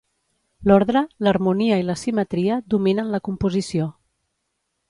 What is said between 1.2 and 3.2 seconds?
l'harmonia i la simetria dominen